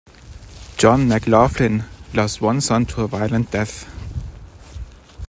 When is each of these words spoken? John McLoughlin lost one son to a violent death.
John 0.79 1.07
McLoughlin 1.07 1.83
lost 2.15 2.41
one 2.41 2.59
son 2.59 2.87
to 2.87 3.03
a 3.03 3.07
violent 3.07 3.51
death. 3.51 3.85